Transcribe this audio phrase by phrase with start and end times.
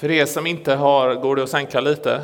[0.00, 2.22] För er som inte har, går det att sänka lite?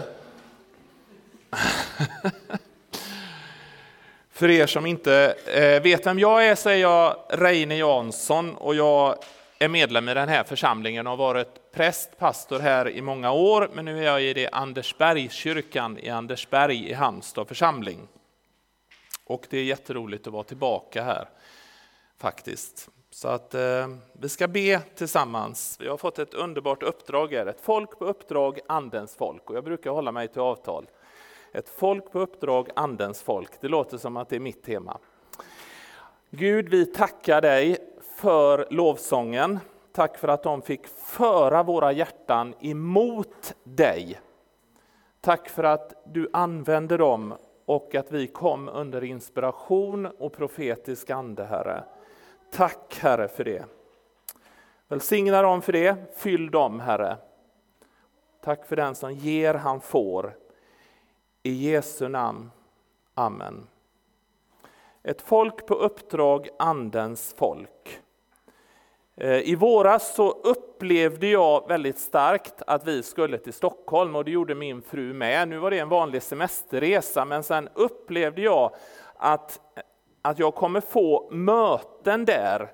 [4.30, 8.74] För er som inte eh, vet vem jag är så är jag Reine Jansson och
[8.74, 9.18] jag
[9.58, 13.70] är medlem i den här församlingen och har varit präst, pastor här i många år,
[13.74, 18.08] men nu är jag i det Andersbergskyrkan i Andersberg i Halmstad församling.
[19.24, 21.28] Och det är jätteroligt att vara tillbaka här
[22.18, 22.88] faktiskt.
[23.16, 25.76] Så att eh, vi ska be tillsammans.
[25.80, 29.50] Vi har fått ett underbart uppdrag här, ett folk på uppdrag, andens folk.
[29.50, 30.86] Och jag brukar hålla mig till avtal.
[31.52, 33.50] Ett folk på uppdrag, andens folk.
[33.60, 34.98] Det låter som att det är mitt tema.
[36.30, 37.78] Gud, vi tackar dig
[38.16, 39.58] för lovsången.
[39.92, 44.20] Tack för att de fick föra våra hjärtan emot dig.
[45.20, 47.34] Tack för att du använde dem
[47.66, 51.84] och att vi kom under inspiration och profetisk ande, Herre.
[52.56, 53.64] Tack Herre för det.
[54.88, 57.16] Välsigna dem för det, fyll dem Herre.
[58.44, 60.36] Tack för den som ger, han får.
[61.42, 62.50] I Jesu namn.
[63.14, 63.66] Amen.
[65.02, 68.00] Ett folk på uppdrag, Andens folk.
[69.16, 74.30] Eh, I våras så upplevde jag väldigt starkt att vi skulle till Stockholm och det
[74.30, 75.48] gjorde min fru med.
[75.48, 78.74] Nu var det en vanlig semesterresa men sen upplevde jag
[79.16, 79.60] att
[80.26, 82.72] att jag kommer få möten där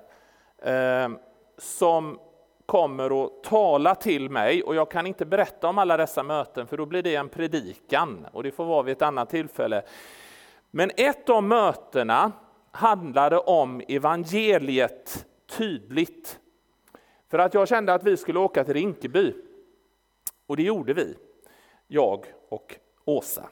[0.61, 1.09] eh,
[1.57, 2.19] som
[2.65, 6.77] kommer att tala till mig och jag kan inte berätta om alla dessa möten för
[6.77, 9.83] då blir det en predikan och det får vara vid ett annat tillfälle.
[10.71, 12.31] Men ett av mötena
[12.71, 15.25] handlade om evangeliet
[15.57, 16.39] tydligt.
[17.31, 19.33] För att jag kände att vi skulle åka till Rinkeby.
[20.47, 21.15] Och det gjorde vi,
[21.87, 23.43] jag och Åsa.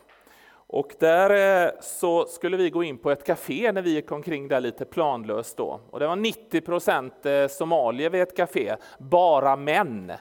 [0.72, 4.48] Och där eh, så skulle vi gå in på ett café när vi gick omkring
[4.48, 5.80] där lite planlöst då.
[5.90, 10.12] Och det var 90 procent eh, somalier vid ett café, bara män.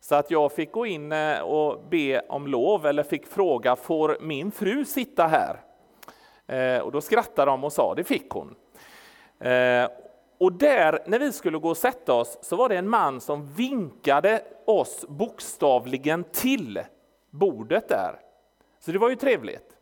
[0.00, 4.18] Så att jag fick gå in eh, och be om lov, eller fick fråga, får
[4.20, 5.60] min fru sitta här?
[6.82, 8.54] Och då skrattade de och sa, det fick hon.
[10.38, 13.46] Och där, när vi skulle gå och sätta oss, så var det en man som
[13.46, 16.80] vinkade oss bokstavligen till
[17.30, 18.25] bordet där.
[18.86, 19.76] Så det var ju trevligt.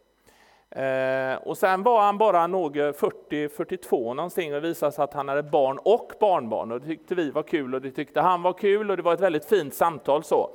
[0.71, 5.15] Eh, och sen var han bara nog eh, 40-42 någonting och det visade sig att
[5.15, 8.43] han hade barn och barnbarn och det tyckte vi var kul och det tyckte han
[8.43, 10.51] var kul och det var ett väldigt fint samtal så.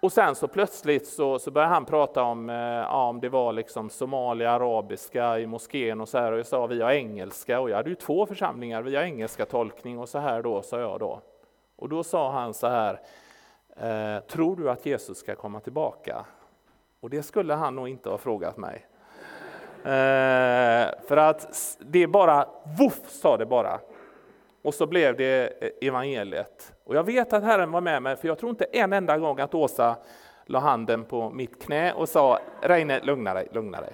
[0.00, 3.52] Och sen så plötsligt så, så började han prata om, eh, ja, om det var
[3.52, 7.70] liksom Somalia, arabiska i moskén och så här och jag sa vi har engelska och
[7.70, 11.00] jag hade ju två församlingar, vi har engelska tolkning och så här då, sa jag
[11.00, 11.20] då.
[11.76, 13.00] Och då sa han så här,
[13.76, 16.24] eh, tror du att Jesus ska komma tillbaka?
[17.00, 18.86] Och det skulle han nog inte ha frågat mig.
[19.84, 22.48] Eh, för att det bara,
[22.78, 23.80] voff sa det bara.
[24.62, 26.72] Och så blev det eh, evangeliet.
[26.84, 29.40] Och jag vet att Herren var med mig, för jag tror inte en enda gång
[29.40, 29.96] att Åsa
[30.46, 33.92] la handen på mitt knä och sa Reine, lugna dig, lugna dig.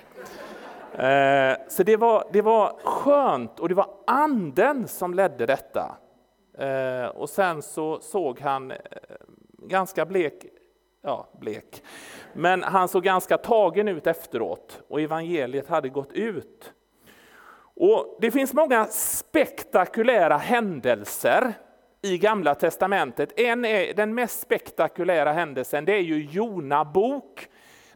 [0.93, 5.97] Eh, så det var, det var skönt och det var anden som ledde detta.
[6.59, 8.79] Eh, och sen så såg han eh,
[9.59, 10.47] ganska blek
[11.03, 11.83] ja, blek.
[12.33, 16.73] Men han såg ganska tagen ut efteråt och evangeliet hade gått ut.
[17.75, 21.55] Och Det finns många spektakulära händelser
[22.03, 23.41] i Gamla Testamentet.
[23.41, 27.49] En är, den mest spektakulära händelsen det är ju Jona bok,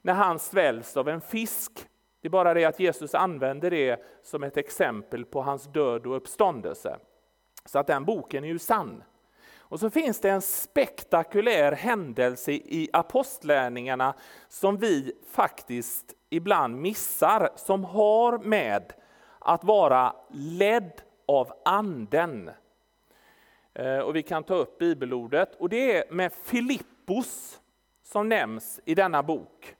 [0.03, 1.72] när han sväljs av en fisk.
[2.21, 6.16] Det är bara det att Jesus använder det som ett exempel på hans död och
[6.16, 6.99] uppståndelse.
[7.65, 9.03] Så att den boken är ju sann.
[9.69, 14.15] Och så finns det en spektakulär händelse i apostlärningarna
[14.49, 18.93] som vi faktiskt ibland missar, som har med
[19.38, 22.50] att vara ledd av anden.
[23.75, 27.60] Eh, och vi kan ta upp bibelordet och det är med Filippos
[28.03, 29.77] som nämns i denna bok.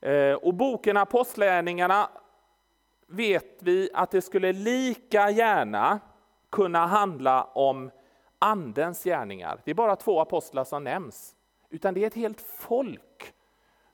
[0.00, 2.08] Eh, och boken Apostlärningarna
[3.06, 6.00] vet vi att det skulle lika gärna
[6.50, 7.90] kunna handla om
[8.44, 9.60] andens gärningar.
[9.64, 11.34] Det är bara två apostlar som nämns,
[11.70, 13.34] utan det är ett helt folk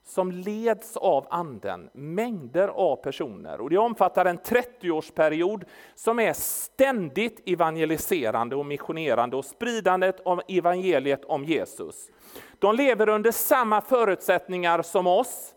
[0.02, 3.60] som leds av anden, mängder av personer.
[3.60, 5.64] Och det omfattar en 30-årsperiod
[5.94, 12.10] som är ständigt evangeliserande och missionerande och spridandet av evangeliet om Jesus.
[12.58, 15.54] De lever under samma förutsättningar som oss,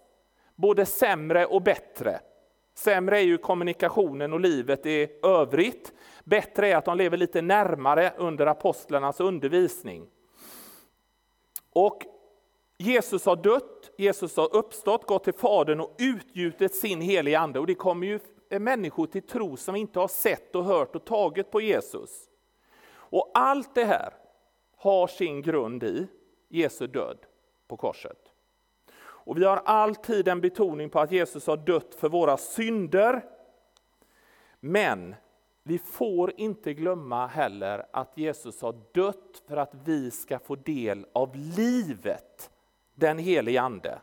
[0.56, 2.20] både sämre och bättre.
[2.74, 5.94] Sämre är ju kommunikationen och livet i övrigt.
[6.24, 10.08] Bättre är att de lever lite närmare under apostlarnas undervisning.
[11.74, 12.04] Och
[12.78, 17.60] Jesus har dött, Jesus har uppstått, gått till Fadern och utgjutit sin heliga Ande.
[17.60, 18.20] Och det kommer ju
[18.60, 22.30] människor till tro som inte har sett och hört och tagit på Jesus.
[22.96, 24.14] Och allt det här
[24.78, 26.08] har sin grund i
[26.50, 27.18] Jesu död
[27.68, 28.23] på korset.
[29.26, 33.26] Och vi har alltid en betoning på att Jesus har dött för våra synder.
[34.60, 35.16] Men
[35.64, 41.06] vi får inte glömma heller att Jesus har dött för att vi ska få del
[41.14, 42.52] av livet,
[42.96, 44.00] den helige Ande.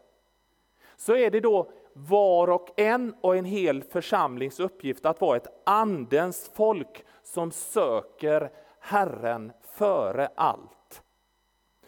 [0.96, 5.62] Så är det då var och en och en hel församlings uppgift att vara ett
[5.67, 8.50] andens folk som söker
[8.81, 11.02] Herren före allt.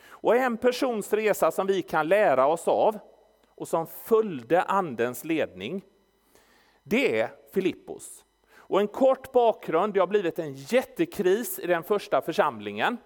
[0.06, 2.98] Och en persons resa som vi kan lära oss av
[3.54, 5.82] och som följde andens ledning,
[6.82, 8.24] det är Filippos.
[8.54, 12.96] Och en kort bakgrund, det har blivit en jättekris i den första församlingen.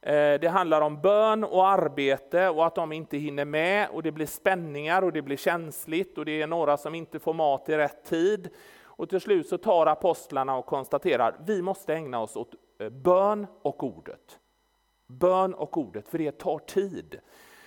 [0.00, 4.12] Eh, det handlar om bön och arbete och att de inte hinner med och det
[4.12, 7.76] blir spänningar och det blir känsligt och det är några som inte får mat i
[7.76, 8.50] rätt tid.
[8.82, 13.46] Och till slut så tar apostlarna och konstaterar vi måste ägna oss åt eh, bön
[13.62, 14.38] och ordet.
[15.06, 17.20] Bön och ordet, för det tar tid.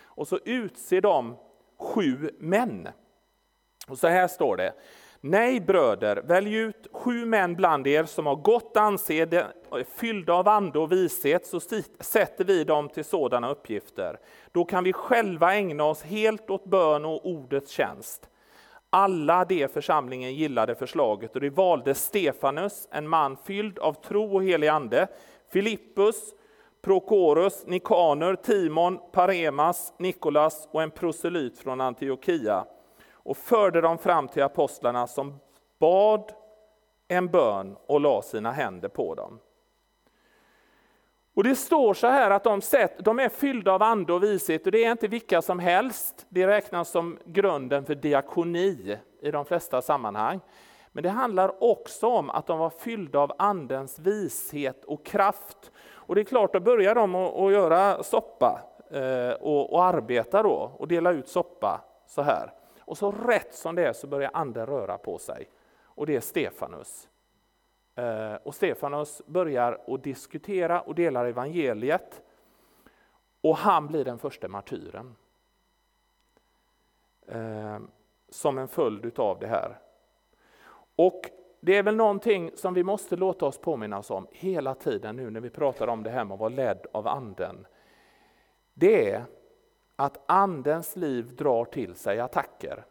[0.03, 1.35] Och så utser de
[1.79, 2.87] sju män.
[3.87, 4.73] Och så här står det.
[5.21, 9.47] Nej bröder, välj ut sju män bland er som har gott anseende,
[9.95, 11.59] fyllda av ande och vishet, så
[11.99, 14.19] sätter vi dem till sådana uppgifter.
[14.51, 18.29] Då kan vi själva ägna oss helt åt bön och ordets tjänst.
[18.89, 24.43] Alla de församlingen gillade förslaget och de valde Stefanus, en man fylld av tro och
[24.43, 25.07] helig ande,
[25.51, 26.33] Filippus,
[26.81, 32.65] Prokorus, Nikaner, Timon, Paremas, Nikolas och en proselyt från Antiochia
[33.11, 35.39] och förde dem fram till apostlarna som
[35.79, 36.31] bad
[37.07, 39.39] en bön och la sina händer på dem.
[41.35, 44.65] Och Det står så här att de, sett, de är fyllda av ande och vishet
[44.65, 46.25] och det är inte vilka som helst.
[46.29, 50.39] Det räknas som grunden för diakoni i de flesta sammanhang.
[50.97, 55.71] Men det handlar också om att de var fyllda av andens vishet och kraft.
[55.79, 60.71] Och det är klart, då börjar de att göra soppa eh, och, och arbeta då
[60.77, 62.53] och dela ut soppa så här.
[62.79, 65.49] Och så rätt som det är så börjar anden röra på sig.
[65.83, 67.09] Och det är Stefanus.
[67.95, 72.21] Eh, och Stefanus börjar att diskutera och delar evangeliet.
[73.41, 75.15] Och han blir den första martyren.
[77.27, 77.79] Eh,
[78.29, 79.86] som en följd av det här.
[80.97, 81.21] Och
[81.59, 85.39] det är väl någonting som vi måste låta oss påminnas om hela tiden nu när
[85.39, 87.67] vi pratar om det här med att vara ledd av anden.
[88.73, 89.25] Det är
[89.95, 92.85] att andens liv drar till sig attacker.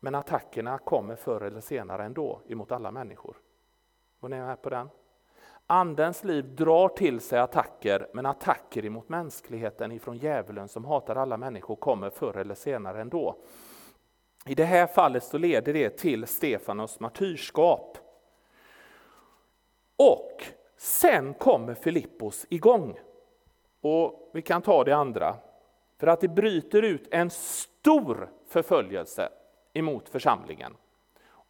[0.00, 3.36] Men attackerna kommer förr eller senare ändå emot alla människor.
[4.20, 4.88] Var ni med på den?
[5.66, 11.36] Andens liv drar till sig attacker, men attacker emot mänskligheten ifrån djävulen som hatar alla
[11.36, 13.36] människor kommer förr eller senare ändå.
[14.46, 17.98] I det här fallet så leder det till Stefanos martyrskap.
[19.96, 20.44] Och
[20.76, 22.98] sen kommer Filippos igång.
[23.80, 25.36] Och vi kan ta det andra.
[25.98, 29.28] För att det bryter ut en stor förföljelse
[29.72, 30.76] emot församlingen.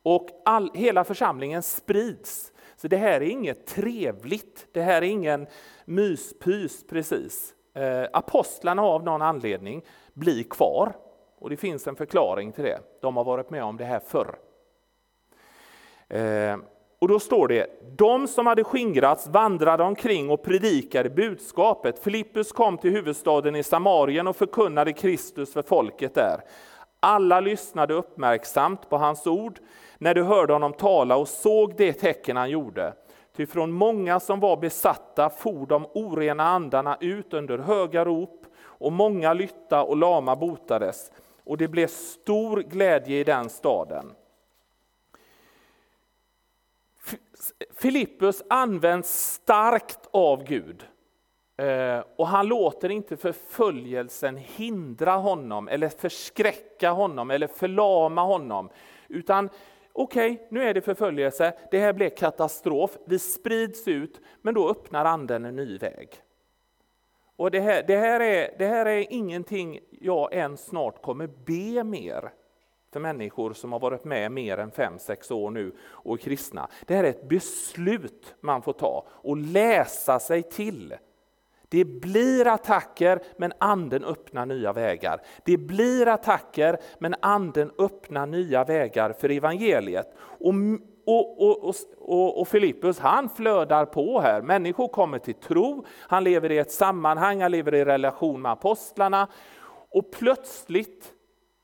[0.02, 2.52] Och all, hela församlingen sprids.
[2.76, 5.46] Så det här är inget trevligt, det här är ingen
[5.84, 7.54] myspys precis.
[7.75, 9.82] Eh, apostlarna av någon anledning
[10.12, 10.96] blir kvar.
[11.40, 12.78] Och det finns en förklaring till det.
[13.00, 14.38] De har varit med om det här förr.
[16.08, 16.56] Eh,
[16.98, 17.66] och då står det,
[17.96, 21.98] de som hade skingrats vandrade omkring och predikade budskapet.
[21.98, 26.40] Filippus kom till huvudstaden i Samarien och förkunnade Kristus för folket där.
[27.00, 29.59] Alla lyssnade uppmärksamt på hans ord
[29.99, 32.92] när de hörde honom tala och såg det tecken han gjorde.
[33.37, 38.92] Ty från många som var besatta for de orena andarna ut under höga rop och
[38.92, 41.11] många lytta och lama botades
[41.50, 44.12] och det blev stor glädje i den staden.
[47.75, 50.87] Filippus används starkt av Gud.
[51.57, 58.71] Eh, och han låter inte förföljelsen hindra honom eller förskräcka honom eller förlama honom.
[59.09, 59.50] Utan
[59.92, 64.71] okej, okay, nu är det förföljelse, det här blev katastrof, vi sprids ut, men då
[64.71, 66.23] öppnar anden en ny väg.
[67.40, 71.85] Och det här, det här, är, det här är ingenting jag än snart kommer be
[71.85, 72.32] mer
[72.92, 76.68] för människor som har varit med mer än fem sex år nu och är kristna.
[76.87, 80.94] Det här är ett beslut man får ta och läsa sig till.
[81.68, 85.20] Det blir attacker, men anden öppnar nya vägar.
[85.44, 90.14] Det blir attacker, men anden öppnar nya vägar för evangeliet.
[90.18, 90.54] Och,
[91.19, 94.43] och, och, och, och Filippus han flödar på här.
[94.43, 99.29] Människor kommer till tro, han lever i ett sammanhang, han lever i relation med apostlarna.
[99.90, 101.12] Och plötsligt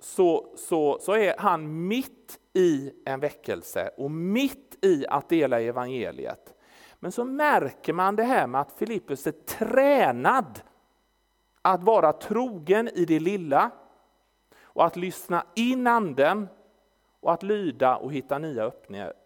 [0.00, 6.54] så, så, så är han mitt i en väckelse och mitt i att dela evangeliet.
[7.00, 10.60] Men så märker man det här med att Filippus är tränad
[11.62, 13.70] att vara trogen i det lilla
[14.62, 16.48] och att lyssna in anden
[17.26, 18.72] och att lyda och hitta nya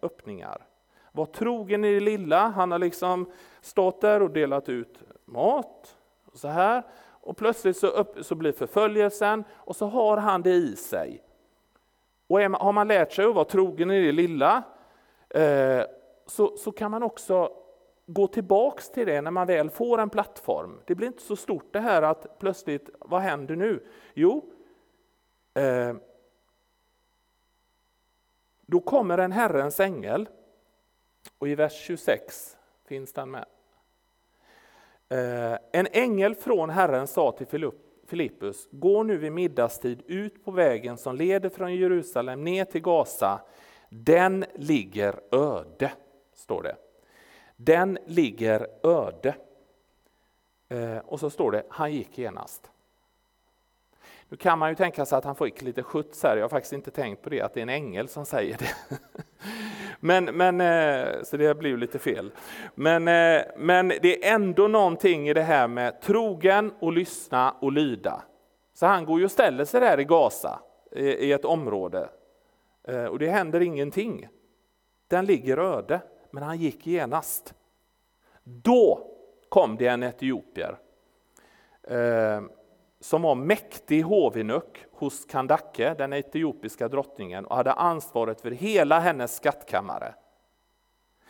[0.01, 0.67] öppningar.
[1.11, 2.47] Var trogen i det lilla.
[2.47, 3.31] Han har liksom
[3.61, 5.97] stått där och delat ut mat.
[6.25, 6.83] Och så här.
[7.09, 11.23] Och plötsligt så, upp, så blir förföljelsen och så har han det i sig.
[12.27, 14.63] Och man, har man lärt sig att vara trogen i det lilla
[15.29, 15.83] eh,
[16.25, 17.51] så, så kan man också
[18.05, 20.79] gå tillbaks till det när man väl får en plattform.
[20.85, 23.87] Det blir inte så stort det här att plötsligt, vad händer nu?
[24.13, 24.51] Jo,
[25.53, 25.93] eh,
[28.71, 30.29] då kommer en Herrens ängel
[31.37, 33.45] och i vers 26 finns den med.
[35.09, 37.71] Eh, en ängel från Herren sa till
[38.07, 43.41] Filippus, gå nu vid middagstid ut på vägen som leder från Jerusalem ner till Gaza.
[43.89, 45.91] Den ligger öde,
[46.33, 46.75] står det.
[47.55, 49.35] Den ligger öde.
[50.69, 52.70] Eh, och så står det, han gick genast.
[54.31, 56.73] Nu kan man ju tänka sig att han fick lite skjuts här, jag har faktiskt
[56.73, 58.97] inte tänkt på det, att det är en ängel som säger det.
[59.99, 62.31] Men, men, eh, så det blir ju lite fel.
[62.75, 67.71] Men, eh, men det är ändå någonting i det här med trogen och lyssna och
[67.71, 68.23] lyda.
[68.73, 70.59] Så han går ju och ställer sig där i Gaza,
[70.95, 72.09] i ett område,
[72.83, 74.27] eh, och det händer ingenting.
[75.07, 77.53] Den ligger öde, men han gick genast.
[78.43, 79.07] Då
[79.49, 80.77] kom det en etiopier
[83.01, 89.35] som var mäktig hovinuk hos Kandake, den etiopiska drottningen, och hade ansvaret för hela hennes
[89.35, 90.13] skattkammare.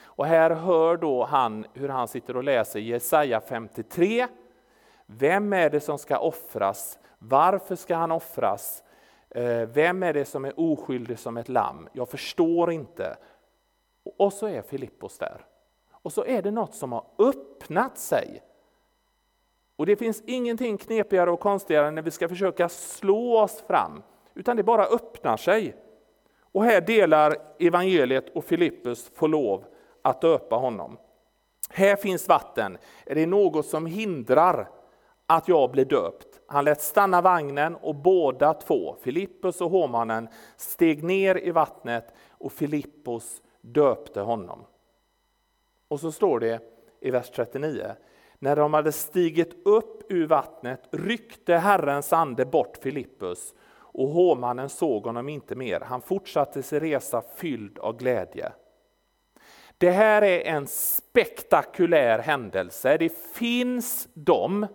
[0.03, 4.27] Och här hör då han hur han sitter och läser Jesaja 53.
[5.05, 6.99] Vem är det som ska offras?
[7.17, 8.83] Varför ska han offras?
[9.29, 11.89] Eh, vem är det som är oskyldig som ett lamm?
[11.93, 13.17] Jag förstår inte.
[14.17, 15.45] Och så är Filippos där.
[15.91, 18.43] Och så är det något som har öppnat sig
[19.81, 24.57] och det finns ingenting knepigare och konstigare när vi ska försöka slå oss fram, utan
[24.57, 25.75] det bara öppnar sig.
[26.41, 29.65] Och här delar evangeliet och Filippus får lov
[30.01, 30.97] att döpa honom.
[31.69, 32.77] Här finns vatten.
[33.05, 34.69] Är det något som hindrar
[35.25, 36.39] att jag blir döpt?
[36.47, 42.51] Han lät stanna vagnen och båda två, Filippus och hovmannen, steg ner i vattnet och
[42.51, 44.65] Filippus döpte honom.
[45.87, 46.59] Och så står det
[46.99, 47.95] i vers 39.
[48.43, 55.03] När de hade stigit upp ur vattnet ryckte Herrens ande bort Filippus och hovmannen såg
[55.05, 55.79] honom inte mer.
[55.79, 58.51] Han fortsatte sin resa fylld av glädje.
[59.77, 62.97] Det här är en spektakulär händelse.
[62.97, 64.67] Det finns de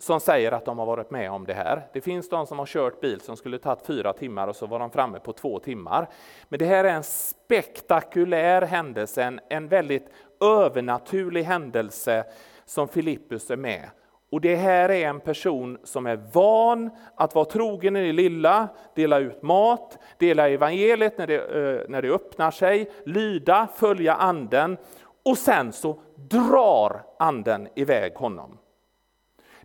[0.00, 1.86] som säger att de har varit med om det här.
[1.92, 4.78] Det finns de som har kört bil som skulle tagit fyra timmar och så var
[4.78, 6.08] de framme på två timmar.
[6.48, 10.08] Men det här är en spektakulär händelse, en, en väldigt
[10.40, 12.24] övernaturlig händelse
[12.64, 13.90] som Filippus är med.
[14.30, 18.68] Och det här är en person som är van att vara trogen i det lilla,
[18.94, 24.76] dela ut mat, dela evangeliet när det, eh, när det öppnar sig, lyda, följa anden
[25.24, 28.58] och sen så drar anden iväg honom.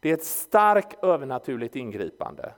[0.05, 2.53] Det är ett starkt övernaturligt ingripande.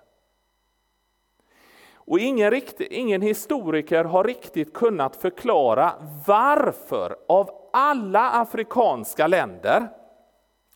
[1.93, 5.93] Och ingen, rikt, ingen historiker har riktigt kunnat förklara
[6.27, 9.89] varför av alla afrikanska länder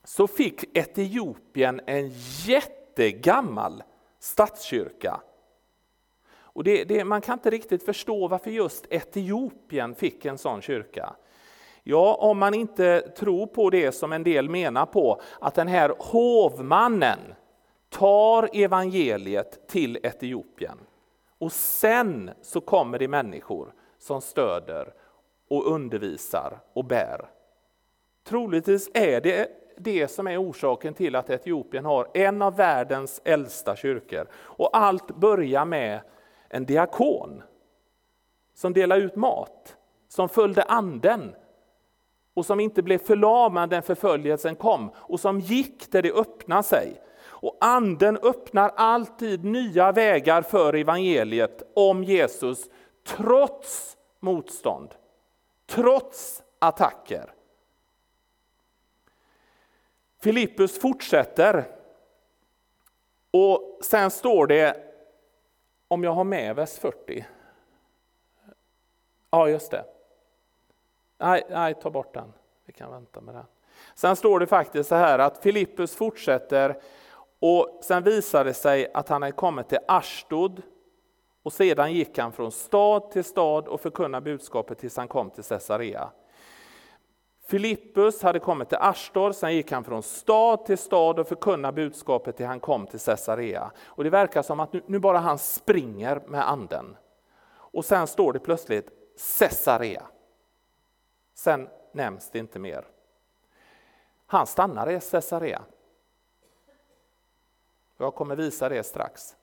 [0.04, 2.10] så fick Etiopien en
[2.48, 3.84] jättegammal
[4.20, 5.22] statskyrka.
[6.34, 11.16] Och det, det, man kan inte riktigt förstå varför just Etiopien fick en sån kyrka.
[11.84, 15.94] Ja, om man inte tror på det som en del menar på, att den här
[16.00, 17.20] hovmannen
[17.90, 20.78] tar evangeliet till Etiopien.
[21.40, 24.94] Och sen så kommer det människor som stöder
[25.50, 27.30] och undervisar och bär.
[28.24, 29.48] Troligtvis är det
[29.78, 34.28] det som är orsaken till att Etiopien har en av världens äldsta kyrkor.
[34.34, 36.02] Och allt börjar med
[36.50, 37.44] en diakon
[38.54, 41.36] som delar ut mat, som följde anden
[42.34, 47.02] och som inte blev förlamad när förföljelsen kom och som gick där det öppnade sig.
[47.24, 52.70] Och anden öppnar alltid nya vägar för evangeliet om Jesus
[53.08, 54.96] trots motstånd,
[55.66, 57.34] trots attacker.
[60.22, 61.66] Filippus fortsätter
[63.32, 64.78] och sen står det,
[65.88, 67.26] om jag har med vers 40.
[69.30, 69.86] Ja, just det.
[71.22, 72.34] Nej, nej, ta bort den.
[72.66, 73.46] Vi kan vänta med den.
[73.96, 76.82] Sen står det faktiskt så här att Filippus fortsätter
[77.40, 80.62] och sen visade det sig att han hade kommit till Ashdod
[81.44, 85.44] och sedan gick han från stad till stad och förkunnade budskapet tills han kom till
[85.44, 86.10] Caesarea.
[87.48, 92.38] Filippus hade kommit till Ashdod, sen gick han från stad till stad och förkunnade budskapet
[92.38, 93.72] till han kom till Caesarea.
[93.86, 96.98] Och det verkar som att nu, nu bara han springer med anden.
[97.54, 98.90] Och sen står det plötsligt
[99.40, 100.04] Caesarea.
[101.42, 102.88] Sen nämns det inte mer.
[104.26, 105.62] Han stannar i Caesarea.
[107.98, 109.36] Jag kommer visa det strax.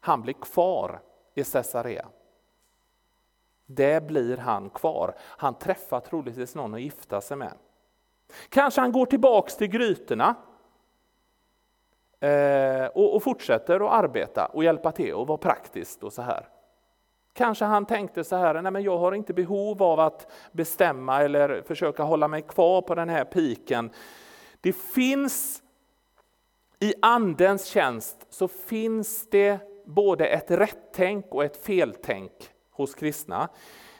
[0.00, 1.00] Han blir kvar
[1.34, 2.08] i Caesarea.
[3.66, 5.14] Där blir han kvar.
[5.20, 7.54] Han träffar troligtvis någon att gifta sig med.
[8.48, 10.34] Kanske han går tillbaks till grytorna
[12.20, 16.48] eh, och, fortsätter att arbeta och hjälpa till och vara praktiskt och så här.
[17.34, 21.62] Kanske han tänkte så här, nej men jag har inte behov av att bestämma eller
[21.62, 23.90] försöka hålla mig kvar på den här piken.
[24.60, 25.62] Det finns
[26.80, 32.32] i andens tjänst så finns det både ett rättänk och ett feltänk
[32.70, 33.48] hos kristna.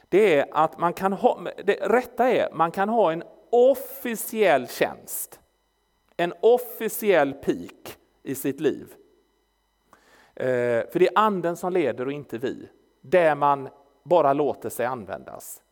[0.08, 5.40] Det är att man kan ha, det rätta är man kan ha en officiell tjänst,
[6.16, 8.94] en officiell pik i sitt liv.
[10.34, 12.68] Eh, för det är anden som leder och inte vi
[13.02, 13.68] där man
[14.02, 15.62] bara låter sig användas.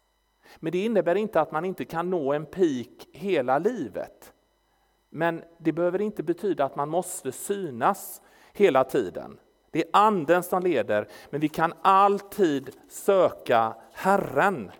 [0.56, 4.32] Men det innebär inte att man inte kan nå en peak hela livet.
[5.10, 8.22] Men det behöver inte betyda att man måste synas
[8.52, 9.38] hela tiden.
[9.70, 14.70] Det är anden som leder, men vi kan alltid söka Herren.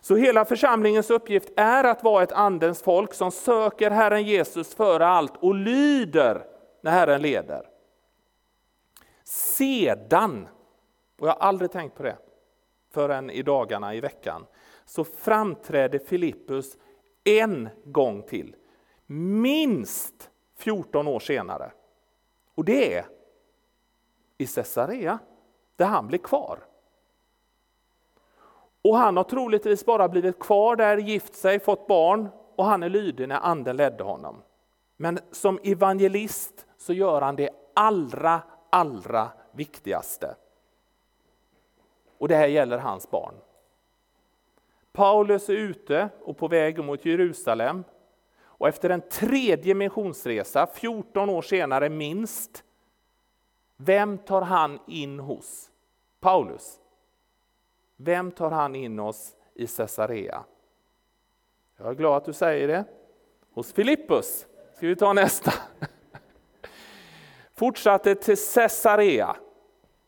[0.00, 5.06] Så hela församlingens uppgift är att vara ett andens folk som söker Herren Jesus före
[5.06, 6.44] allt och lyder
[6.82, 7.68] när Herren leder.
[9.24, 10.48] Sedan
[11.22, 12.16] och jag har aldrig tänkt på det
[12.90, 14.46] förrän i dagarna i veckan,
[14.84, 16.76] så framträder Filippus
[17.24, 18.56] en gång till.
[19.06, 21.72] Minst 14 år senare.
[22.54, 23.06] Och det är
[24.38, 25.18] i Caesarea,
[25.76, 26.58] där han blir kvar.
[28.82, 32.88] Och han har troligtvis bara blivit kvar där, gift sig, fått barn och han är
[32.88, 34.42] lydig när anden ledde honom.
[34.96, 40.36] Men som evangelist så gör han det allra, allra viktigaste.
[42.22, 43.34] Och det här gäller hans barn.
[44.92, 47.84] Paulus är ute och på väg mot Jerusalem.
[48.42, 52.64] Och efter en tredje missionsresa, 14 år senare minst,
[53.76, 55.70] vem tar han in hos?
[56.20, 56.80] Paulus.
[57.96, 60.44] Vem tar han in oss i Caesarea?
[61.76, 62.84] Jag är glad att du säger det.
[63.52, 64.46] Hos Filippus.
[64.76, 65.52] Ska vi ta nästa?
[67.54, 69.36] Fortsatte till Caesarea.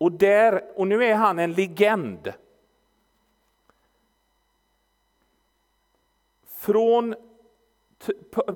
[0.05, 2.33] Och, där, och nu är han en legend.
[6.59, 7.15] Från,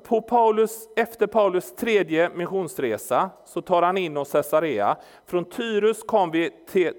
[0.03, 4.97] på Paulus, efter Paulus tredje missionsresa så tar han in oss Caesarea.
[5.25, 6.93] Från Tyrus kom vi till,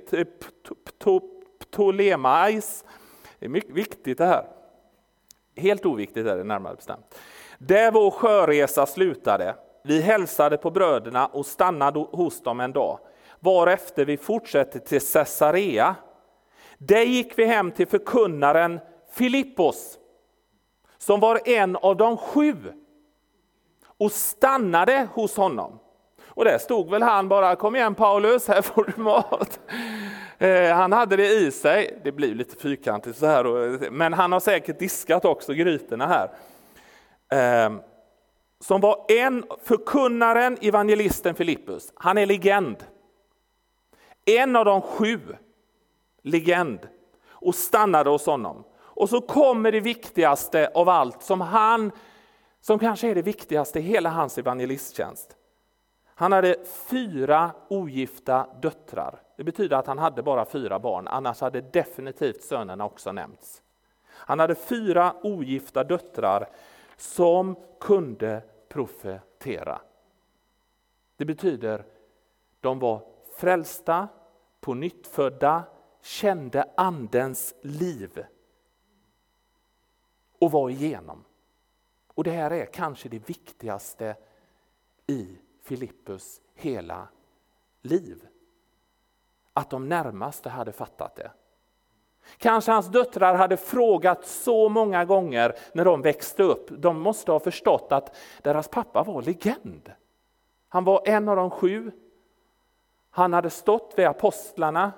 [1.59, 2.85] Ptolemais.
[3.39, 4.47] Det är mycket viktigt det här.
[5.57, 7.19] Helt oviktigt är det närmare bestämt.
[7.59, 9.55] Där vår sjöresa slutade.
[9.85, 12.99] Vi hälsade på bröderna och stannade hos dem en dag
[13.41, 15.97] varefter vi fortsätter till Caesarea.
[16.79, 18.81] Där gick vi hem till förkunnaren
[19.13, 19.99] Filippos,
[20.99, 22.57] som var en av de sju,
[23.99, 25.79] och stannade hos honom.
[26.27, 29.61] Och där stod väl han bara, kom igen Paulus, här får du mat.
[30.39, 34.41] Eh, han hade det i sig, det blir lite fyrkantigt så här, men han har
[34.41, 36.31] säkert diskat också grytorna här.
[37.33, 37.81] Ehm,
[38.61, 42.77] som var en, förkunnaren, evangelisten Filippus, han är legend.
[44.25, 45.21] En av de sju,
[46.23, 46.89] legend,
[47.29, 48.65] och stannade hos honom.
[48.79, 51.93] Och så kommer det viktigaste av allt som han,
[52.61, 55.37] som kanske är det viktigaste i hela hans evangelisttjänst.
[56.15, 56.57] Han hade
[56.91, 59.23] fyra ogifta döttrar.
[59.37, 63.63] Det betyder att han hade bara fyra barn, annars hade definitivt sönerna också nämnts.
[64.09, 66.49] Han hade fyra ogifta döttrar
[66.97, 69.81] som kunde profetera.
[71.17, 71.85] Det betyder
[72.61, 73.03] de var
[73.41, 74.09] frälsta,
[74.61, 75.65] på nyttfödda,
[76.03, 78.25] kände andens liv
[80.39, 81.25] och var igenom.
[82.15, 84.17] Och det här är kanske det viktigaste
[85.07, 87.09] i Filippus hela
[87.83, 88.27] liv.
[89.53, 91.31] Att de närmaste hade fattat det.
[92.39, 96.67] Kanske hans döttrar hade frågat så många gånger när de växte upp.
[96.71, 99.93] De måste ha förstått att deras pappa var legend.
[100.69, 101.93] Han var en av de sju
[103.21, 104.93] han hade stått vid apostlarna.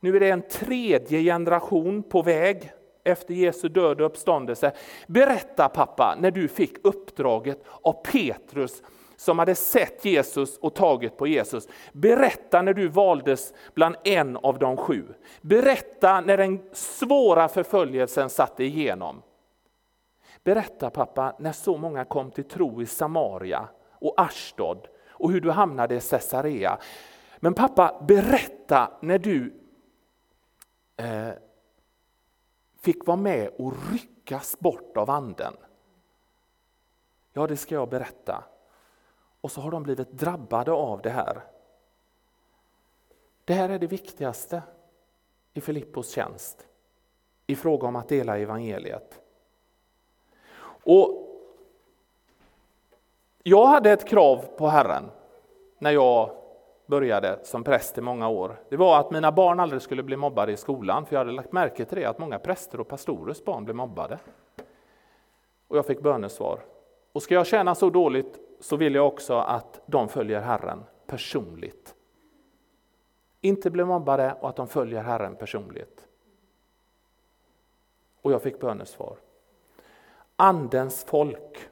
[0.00, 2.72] Nu är det en tredje generation på väg
[3.04, 4.72] efter Jesu död och uppståndelse.
[5.06, 8.82] Berätta pappa när du fick uppdraget av Petrus
[9.16, 11.68] som hade sett Jesus och tagit på Jesus.
[11.92, 15.04] Berätta när du valdes bland en av de sju.
[15.40, 19.22] Berätta när den svåra förföljelsen satte igenom.
[20.44, 24.88] Berätta pappa när så många kom till tro i Samaria och Ashdod
[25.20, 26.78] och hur du hamnade i Caesarea.
[27.38, 29.54] Men pappa, berätta när du
[30.96, 31.30] eh,
[32.80, 35.56] fick vara med och ryckas bort av anden.
[37.32, 38.44] Ja, det ska jag berätta.
[39.40, 41.44] Och så har de blivit drabbade av det här.
[43.44, 44.62] Det här är det viktigaste
[45.52, 46.66] i Filippos tjänst
[47.46, 49.20] i fråga om att dela evangeliet.
[50.84, 51.29] Och
[53.42, 55.10] jag hade ett krav på Herren
[55.78, 56.30] när jag
[56.86, 58.60] började som präst i många år.
[58.68, 61.52] Det var att mina barn aldrig skulle bli mobbade i skolan, för jag hade lagt
[61.52, 64.18] märke till det att många präster och pastorers barn blev mobbade.
[65.68, 66.60] Och jag fick bönesvar.
[67.12, 71.94] Och ska jag tjäna så dåligt så vill jag också att de följer Herren personligt.
[73.40, 76.08] Inte bli mobbade och att de följer Herren personligt.
[78.22, 79.16] Och jag fick bönesvar.
[80.36, 81.68] Andens folk.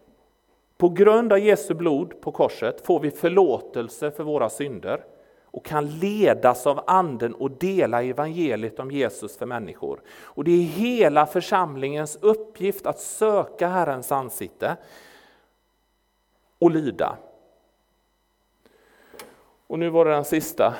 [0.78, 5.04] På grund av Jesu blod på korset får vi förlåtelse för våra synder
[5.44, 10.00] och kan ledas av anden och dela evangeliet om Jesus för människor.
[10.08, 14.76] Och det är hela församlingens uppgift att söka Herrens ansikte
[16.58, 17.16] och lyda.
[19.66, 20.74] Och nu var det den sista.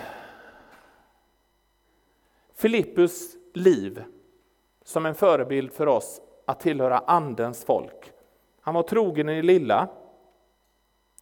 [2.55, 4.03] Filippus liv
[4.85, 8.13] som en förebild för oss att tillhöra Andens folk.
[8.69, 9.89] Han var trogen i det lilla,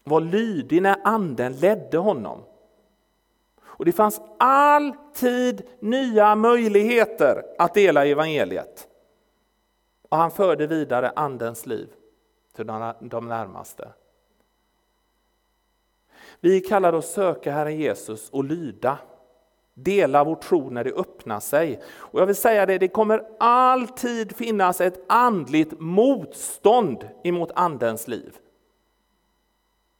[0.04, 2.44] var lydig när Anden ledde honom.
[3.60, 8.88] Och det fanns alltid nya möjligheter att dela evangeliet.
[10.08, 11.88] Och han förde vidare Andens liv
[12.56, 12.66] till
[13.00, 13.88] de närmaste.
[16.40, 18.98] Vi kallar att söka Herren Jesus och lyda.
[19.78, 21.80] Dela vår tro när det öppnar sig.
[21.96, 28.36] Och jag vill säga det, det kommer alltid finnas ett andligt motstånd emot Andens liv.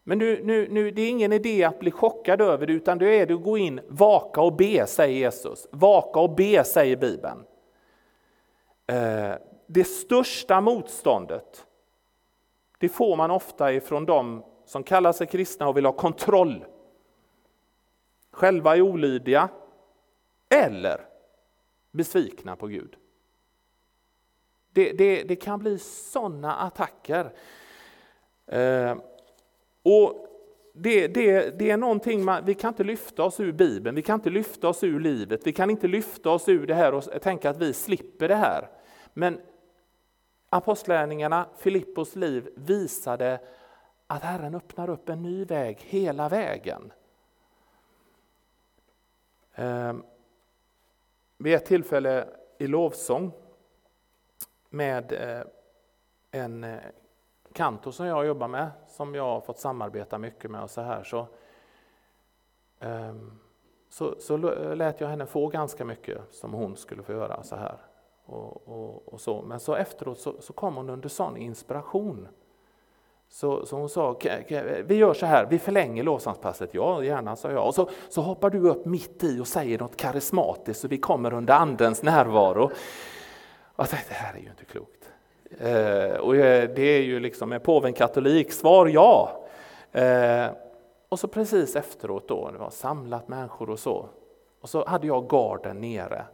[0.05, 3.21] Men nu, nu, nu, det är ingen idé att bli chockad över det, utan det
[3.21, 5.67] är det att gå in, vaka och be, säger Jesus.
[5.71, 7.45] Vaka och be, säger Bibeln.
[8.87, 9.33] Eh,
[9.67, 11.67] det största motståndet,
[12.79, 16.65] det får man ofta ifrån de som kallar sig kristna och vill ha kontroll.
[18.31, 19.49] Själva är olydiga
[20.49, 21.07] eller
[21.91, 22.97] besvikna på Gud.
[24.73, 27.33] Det, det, det kan bli sådana attacker.
[28.47, 28.97] Eh,
[29.83, 30.27] och
[30.73, 34.15] det, det, det, är någonting man, vi kan inte lyfta oss ur Bibeln, vi kan
[34.15, 37.51] inte lyfta oss ur livet, vi kan inte lyfta oss ur det här och tänka
[37.51, 38.69] att vi slipper det här.
[39.13, 39.41] Men
[40.49, 43.41] apostlärningarna, Filippos liv visade
[44.07, 46.93] att Herren öppnar upp en ny väg hela vägen.
[49.55, 50.03] Ehm,
[51.39, 53.33] vid ett tillfälle i lovsång
[54.71, 55.47] med eh,
[56.31, 56.81] en eh,
[57.53, 61.03] kantor som jag jobbar med, som jag har fått samarbeta mycket med och så här,
[61.03, 61.27] så,
[62.81, 63.39] ehm,
[63.89, 64.37] så, så
[64.75, 67.79] lät jag henne få ganska mycket som hon skulle få göra så här.
[68.25, 69.43] Och, och, och så.
[69.43, 72.29] Men så efteråt så, så kom hon under sån inspiration
[73.29, 74.19] så, så hon sa,
[74.85, 76.75] vi gör så här, vi förlänger lovsångspasset.
[76.75, 77.67] Ja, gärna, sa jag.
[77.67, 81.35] Och så, så hoppar du upp mitt i och säger något karismatiskt så vi kommer
[81.35, 82.65] under andens närvaro.
[82.65, 82.73] Och
[83.77, 85.11] jag tänkte, det här är ju inte klokt.
[85.61, 88.53] Eh, och det är ju liksom, är påven katolik?
[88.53, 89.45] Svar ja.
[89.93, 90.47] Eh,
[91.09, 94.09] och så precis efteråt då, det var samlat människor och så,
[94.61, 96.25] och så hade jag garden nere.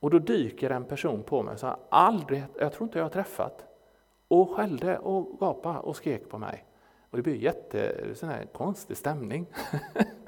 [0.00, 3.64] Och då dyker en person på mig, så aldrig, jag tror inte jag har träffat,
[4.28, 6.64] och skällde och gapade och skrek på mig.
[7.10, 9.46] Och det blev jätte, sån här konstig stämning.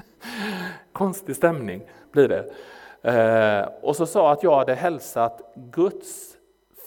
[0.92, 1.82] konstig stämning
[2.12, 2.52] blir det.
[3.02, 6.36] Eh, och så sa att jag hade hälsat Guds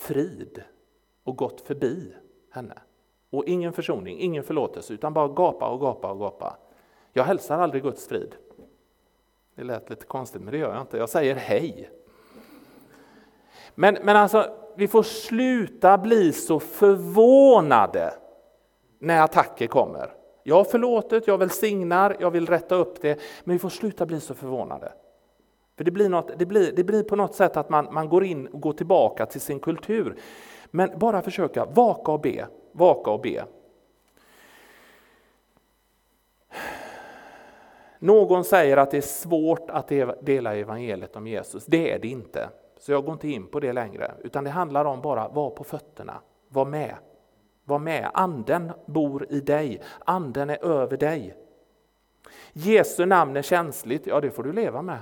[0.01, 0.63] frid
[1.23, 2.13] och gått förbi
[2.51, 2.77] henne.
[3.29, 6.57] Och ingen försoning, ingen förlåtelse, utan bara gapa och gapa och gapa.
[7.13, 8.35] Jag hälsar aldrig Guds frid.
[9.55, 10.97] Det lät lite konstigt, men det gör jag inte.
[10.97, 11.89] Jag säger hej.
[13.75, 18.13] Men, men alltså, vi får sluta bli så förvånade
[18.99, 20.13] när attacker kommer.
[20.43, 24.19] Jag har förlåtit, jag välsignar, jag vill rätta upp det, men vi får sluta bli
[24.19, 24.93] så förvånade.
[25.77, 28.23] För det blir, något, det blir, det blir på något sätt att man, man går
[28.23, 30.15] in och går tillbaka till sin kultur.
[30.71, 33.45] Men bara försöka vaka och be, vaka och be.
[37.99, 41.65] Någon säger att det är svårt att dela evangeliet om Jesus.
[41.65, 42.49] Det är det inte.
[42.81, 45.63] Så jag går inte in på det längre, utan det handlar om bara vara på
[45.63, 46.95] fötterna, var med.
[47.63, 51.35] Var med, anden bor i dig, anden är över dig.
[52.53, 54.99] Jesu namn är känsligt, ja det får du leva med.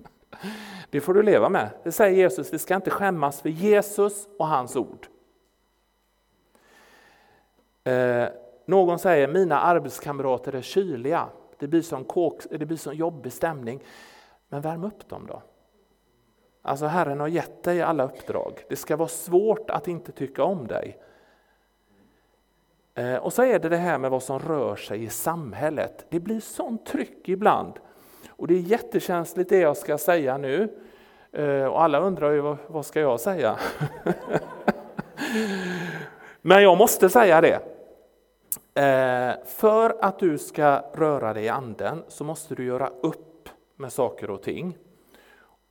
[0.90, 1.70] det får du leva med.
[1.84, 5.06] Det säger Jesus, vi ska inte skämmas för Jesus och hans ord.
[7.84, 8.28] Eh,
[8.66, 13.82] någon säger mina arbetskamrater är kyliga, det blir som kåk, det blir som jobbig stämning.
[14.48, 15.42] Men värm upp dem då.
[16.66, 18.64] Alltså Herren har gett dig alla uppdrag.
[18.68, 20.98] Det ska vara svårt att inte tycka om dig.
[22.94, 26.06] Eh, och så är det det här med vad som rör sig i samhället.
[26.08, 27.72] Det blir sånt tryck ibland.
[28.28, 30.78] Och det är jättekänsligt det jag ska säga nu.
[31.32, 33.58] Eh, och alla undrar ju vad, ska jag säga?
[36.42, 37.60] Men jag måste säga det.
[38.82, 43.92] Eh, för att du ska röra dig i anden så måste du göra upp med
[43.92, 44.78] saker och ting.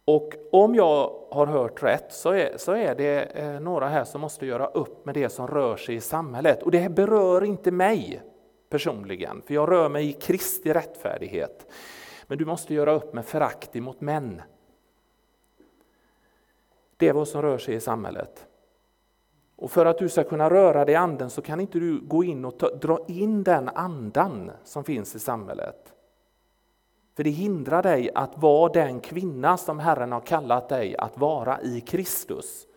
[0.05, 4.21] Och om jag har hört rätt så är, så är det eh, några här som
[4.21, 6.63] måste göra upp med det som rör sig i samhället.
[6.63, 8.21] Och det berör inte mig
[8.69, 11.71] personligen, för jag rör mig i Kristi rättfärdighet.
[12.27, 14.41] Men du måste göra upp med förakt mot män.
[16.97, 18.45] Det är vad som rör sig i samhället.
[19.55, 22.23] Och för att du ska kunna röra dig i anden så kan inte du gå
[22.23, 25.94] in och ta, dra in den andan som finns i samhället.
[27.15, 31.62] För det hindrar dig att vara den kvinna som Herren har kallat dig att vara
[31.62, 32.67] i Kristus.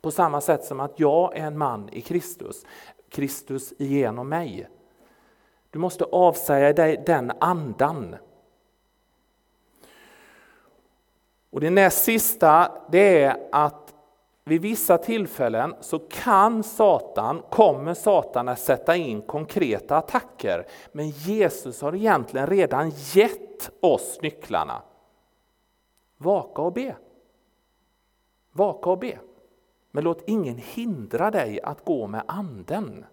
[0.00, 2.64] På samma sätt som att jag är en man i Kristus,
[3.08, 4.68] Kristus genom mig.
[5.70, 8.16] Du måste avsäga dig den andan.
[11.50, 13.85] Och det näst sista det är att
[14.48, 20.66] vid vissa tillfällen så kan Satan, kommer Satan att sätta in konkreta attacker.
[20.92, 24.82] Men Jesus har egentligen redan gett oss nycklarna.
[26.16, 26.96] Vaka och be.
[28.52, 29.18] Vaka och be.
[29.90, 33.04] Men låt ingen hindra dig att gå med anden.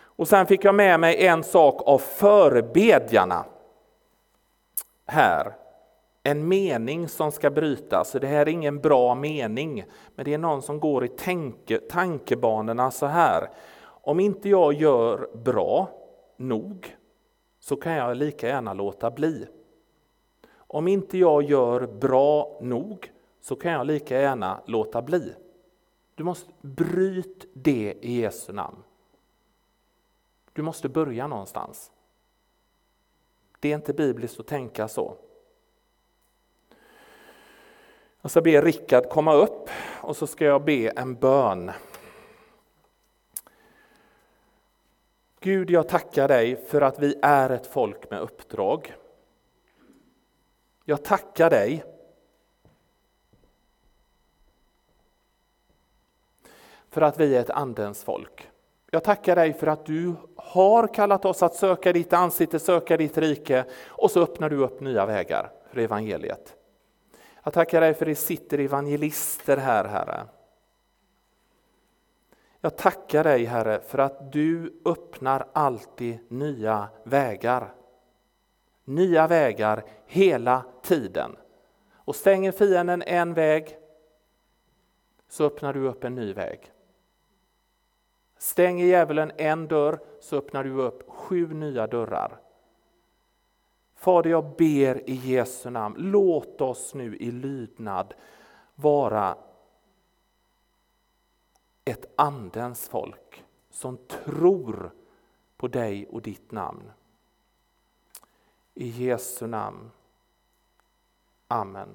[0.00, 3.44] Och sen fick jag med mig en sak av förebedjarna
[5.06, 5.67] här
[6.22, 8.12] en mening som ska brytas.
[8.12, 12.90] Det här är ingen bra mening, men det är någon som går i tanke, tankebanorna
[12.90, 13.50] så här.
[13.84, 15.90] Om inte jag gör bra
[16.36, 16.96] nog
[17.60, 19.46] så kan jag lika gärna låta bli.
[20.56, 25.34] Om inte jag gör bra nog så kan jag lika gärna låta bli.
[26.14, 28.82] Du måste bryta det i Jesu namn.
[30.52, 31.92] Du måste börja någonstans.
[33.60, 35.16] Det är inte bibliskt att tänka så.
[38.22, 41.70] Jag ska be Rickard komma upp och så ska jag be en bön.
[45.40, 48.94] Gud, jag tackar dig för att vi är ett folk med uppdrag.
[50.84, 51.84] Jag tackar dig
[56.88, 58.48] för att vi är ett andens folk.
[58.90, 63.18] Jag tackar dig för att du har kallat oss att söka ditt ansikte, söka ditt
[63.18, 66.54] rike och så öppnar du upp nya vägar för evangeliet.
[67.48, 70.26] Jag tackar dig för det sitter evangelister här, Herre.
[72.60, 77.74] Jag tackar dig, Herre, för att du öppnar alltid nya vägar.
[78.84, 81.36] Nya vägar hela tiden.
[81.94, 83.78] Och stänger fienden en väg
[85.28, 86.72] så öppnar du upp en ny väg.
[88.38, 92.40] Stänger djävulen en dörr så öppnar du upp sju nya dörrar.
[93.98, 98.14] Fader, jag ber i Jesu namn, låt oss nu i lydnad
[98.74, 99.36] vara
[101.84, 104.90] ett andens folk som tror
[105.56, 106.90] på dig och ditt namn.
[108.74, 109.90] I Jesu namn.
[111.48, 111.88] Amen.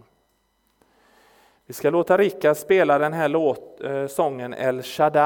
[1.66, 5.22] Vi ska låta Rickard spela den här låt, eh, sången El Shaddai